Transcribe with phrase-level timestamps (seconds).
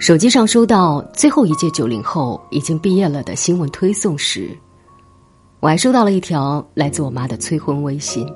[0.00, 4.56] 手机上收到最后一届九零后已经毕业了的新闻推送时，
[5.60, 8.26] 我还收到了一条来自我妈的催婚微信。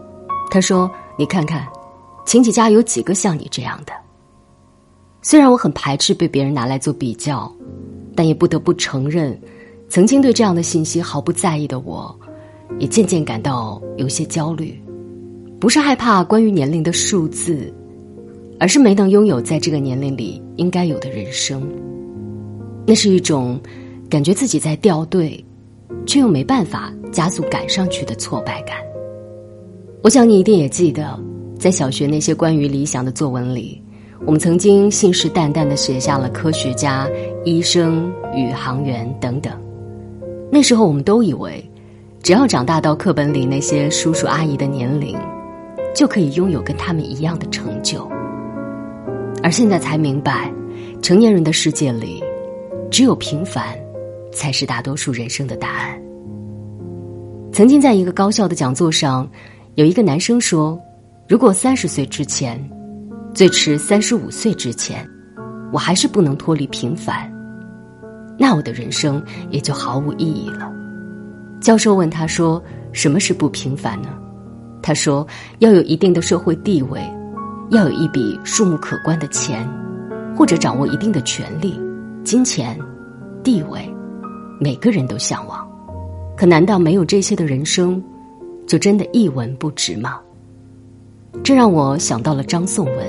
[0.50, 1.66] 她说：“你看看，
[2.27, 3.95] 亲戚家有几个像你这样的？”
[5.23, 7.50] 虽然我很排斥被别人拿来做比较，
[8.15, 9.40] 但也不得不承认，
[9.88, 12.15] 曾经对这样的信息毫不在意的我，
[12.78, 14.78] 也渐渐感到有些焦虑。
[15.59, 17.73] 不是害怕关于年龄的数字。
[18.64, 21.68] 而是没能拥有在这个年龄里应该有的人生，
[22.87, 23.60] 那是一种
[24.09, 25.45] 感觉自己在掉队，
[26.07, 28.79] 却又没办法加速赶上去的挫败感。
[30.02, 31.20] 我想你一定也记得，
[31.59, 33.79] 在小学那些关于理想的作文里，
[34.24, 37.07] 我们曾经信誓旦旦的写下了科学家、
[37.45, 39.52] 医生、宇航员等等。
[40.51, 41.62] 那时候我们都以为，
[42.23, 45.15] 只要长大到课本里那些叔叔阿姨的年龄，
[45.95, 48.10] 就可以拥有跟他们一样的成就。
[49.45, 50.50] 而现在才明白，
[51.02, 52.24] 成年人的世界里，
[52.90, 53.76] 只有平凡，
[54.32, 56.01] 才是大多数人生的答案。
[57.52, 59.30] 曾经在一个高校的讲座上，
[59.74, 60.80] 有一个男生说
[61.28, 62.59] ：“如果三十岁之前，
[63.34, 65.06] 最迟三十五岁之前，
[65.70, 67.31] 我还是不能脱离平凡，
[68.38, 70.72] 那我的人生也就毫无意义了。”
[71.60, 74.08] 教授问他说：“什么是不平凡呢？”
[74.81, 75.26] 他说
[75.60, 76.98] ：“要有一定的社会地位。”
[77.70, 79.69] 要有一笔数目可观的钱，
[80.37, 81.81] 或者掌握一定的权利、
[82.22, 82.78] 金钱、
[83.43, 83.88] 地位，
[84.60, 85.66] 每个人都向往。
[86.37, 88.03] 可难道没有这些的人生，
[88.66, 90.20] 就真的一文不值吗？
[91.42, 93.06] 这让我想到了张颂文。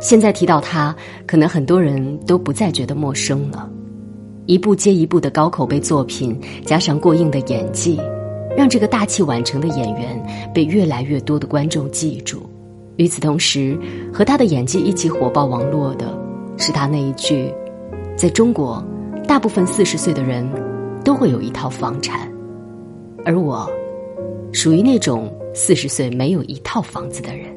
[0.00, 0.94] 现在提到他，
[1.26, 3.68] 可能很多人都不再觉得陌生了。
[4.46, 8.00] 一部接一部的高口碑作品，加上过硬的演技，
[8.56, 12.48] 让这个大器晚成的演员被越来越多的观众记住。
[12.96, 13.78] 与此同时，
[14.12, 16.18] 和他的演技一起火爆网络的，
[16.56, 17.52] 是他那一句
[18.16, 18.82] ：“在中国，
[19.28, 20.48] 大部分四十岁的人
[21.04, 22.30] 都会有一套房产，
[23.24, 23.68] 而我，
[24.52, 27.54] 属于那种四十岁没有一套房子的人。”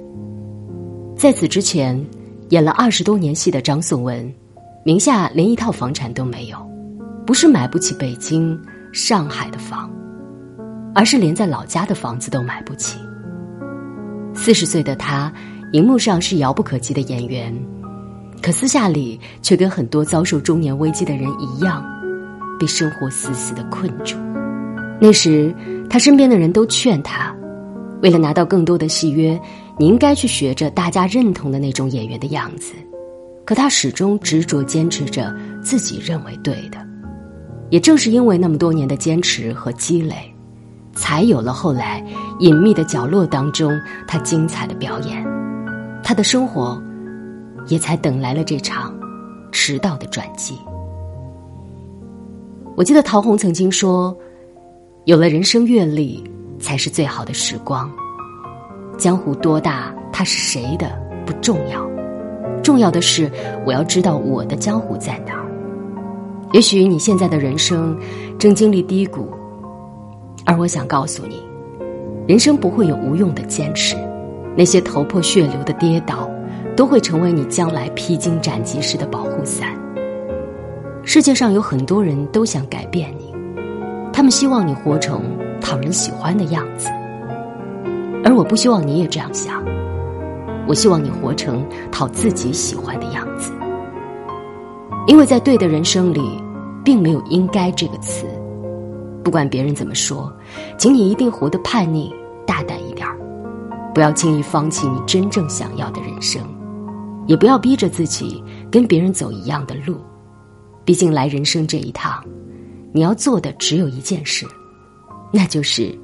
[1.16, 2.06] 在此之前，
[2.50, 4.34] 演了二十多年戏的张颂文，
[4.84, 6.58] 名下连一套房产都没有，
[7.26, 8.60] 不是买不起北京、
[8.92, 9.90] 上海的房，
[10.94, 13.00] 而是连在老家的房子都买不起。
[14.42, 15.32] 四十岁的他，
[15.74, 17.54] 荧幕上是遥不可及的演员，
[18.42, 21.84] 可私下里却跟很多遭受中年危机的人一样，
[22.58, 24.16] 被生活死死的困住。
[25.00, 25.54] 那时，
[25.90, 27.36] 他身边的人都劝他，
[28.02, 29.38] 为了拿到更多的戏约，
[29.78, 32.72] 你应该去学着大家认同的那种演员的样子。
[33.44, 36.78] 可他始终执着坚持着自己认为对的。
[37.70, 40.29] 也正是因为那么多年的坚持和积累。
[41.00, 42.06] 才有了后来
[42.40, 43.72] 隐秘的角落当中
[44.06, 45.26] 他精彩的表演，
[46.04, 46.78] 他的生活
[47.68, 48.94] 也才等来了这场
[49.50, 50.58] 迟到的转机。
[52.76, 54.16] 我记得陶虹曾经说
[55.06, 56.22] ：“有了人生阅历，
[56.60, 57.90] 才是最好的时光。
[58.98, 60.92] 江湖多大，他是谁的
[61.26, 61.90] 不重要，
[62.62, 63.32] 重要的是
[63.66, 65.34] 我要知道我的江湖在哪。
[66.52, 67.98] 也许你现在的人生
[68.38, 69.34] 正经历低谷。”
[70.50, 71.44] 而我想告诉你，
[72.28, 73.96] 人生不会有无用的坚持，
[74.58, 76.28] 那些头破血流的跌倒，
[76.76, 79.78] 都会成为你将来披荆斩棘时的保护伞。
[81.04, 83.32] 世界上有很多人都想改变你，
[84.12, 85.22] 他们希望你活成
[85.62, 86.90] 讨人喜欢的样子，
[88.24, 89.64] 而我不希望你也这样想，
[90.68, 93.52] 我希望你活成讨自己喜欢的样子，
[95.06, 96.42] 因为在对的人生里，
[96.84, 98.26] 并没有“应该”这个词。
[99.30, 100.36] 不管别人怎么说，
[100.76, 102.12] 请你一定活得叛逆、
[102.48, 103.16] 大胆一点儿，
[103.94, 106.42] 不要轻易放弃你真正想要的人生，
[107.28, 110.02] 也不要逼着自己跟别人走一样的路。
[110.84, 112.26] 毕竟来人生这一趟，
[112.92, 114.48] 你要做的只有一件事，
[115.32, 115.96] 那就是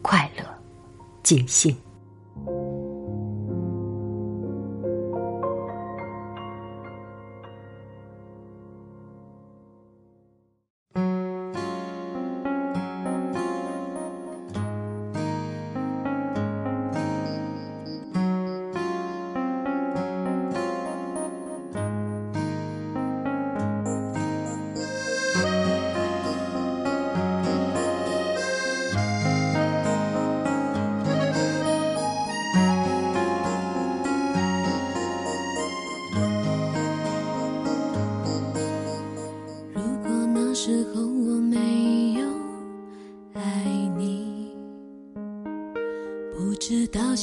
[0.00, 0.42] 快乐、
[1.22, 1.76] 尽兴。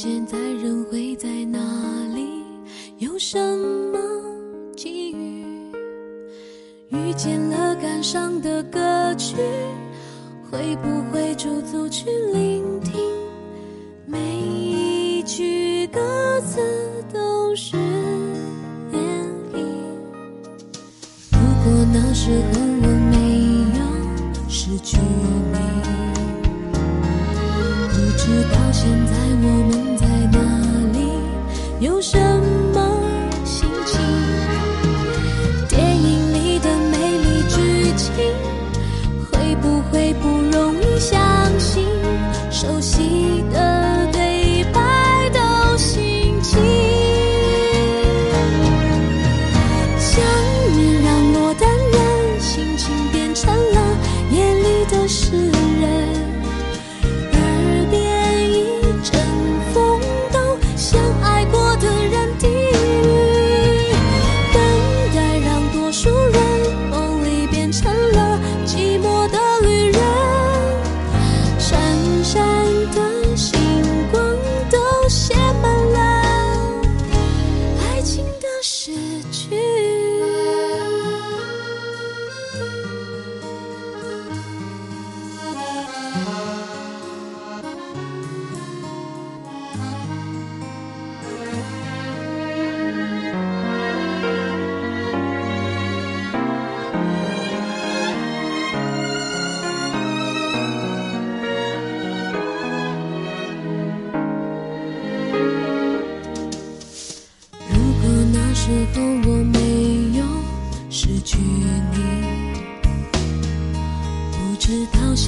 [0.02, 1.58] 现在人会在哪
[2.14, 2.42] 里，
[2.96, 3.38] 有什
[3.92, 3.98] 么
[4.74, 5.44] 际遇，
[6.88, 9.36] 遇见了感伤的歌曲，
[10.50, 12.98] 会不会驻足去聆听，
[14.06, 16.00] 每一句歌
[16.46, 16.62] 词
[17.12, 18.96] 都是涟
[19.52, 19.60] 漪。
[21.30, 23.18] 如果那时候我没
[23.78, 25.59] 有失去你，
[28.44, 30.38] 到现在我们在哪
[30.92, 30.98] 里，
[31.80, 32.18] 有什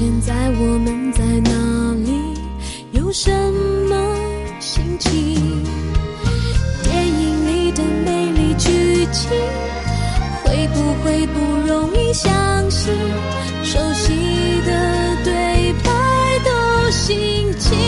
[0.03, 2.11] 现在我们在哪里，
[2.91, 3.31] 有什
[3.89, 3.95] 么
[4.59, 5.63] 心情？
[6.83, 9.31] 电影里的美丽剧情，
[10.43, 11.39] 会不会不
[11.69, 12.93] 容易相信？
[13.63, 14.13] 熟悉
[14.67, 15.93] 的对白
[16.45, 17.79] 都心情。